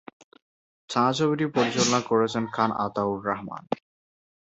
ছায়াছবিটি 0.89 1.45
পরিচালনা 1.55 1.99
করেছেন 2.09 2.43
খান 2.55 2.69
আতাউর 2.85 3.19
রহমান। 3.27 3.63